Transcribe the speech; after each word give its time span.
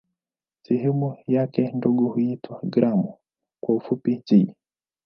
Sehemu 0.63 1.17
yake 1.27 1.71
ndogo 1.71 2.05
huitwa 2.07 2.59
"gramu" 2.63 3.17
kwa 3.63 3.79
kifupi 3.79 4.23
"g". 4.27 4.55